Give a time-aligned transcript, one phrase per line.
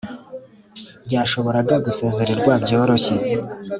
[1.05, 3.15] byashoboraga gusezererwa byoroshye;